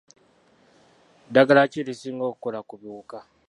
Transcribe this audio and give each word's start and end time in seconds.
Ddagala 1.27 1.61
ki 1.71 1.77
erisinga 1.81 2.23
okukola 2.31 2.59
ku 2.67 2.73
biwuka. 2.81 3.17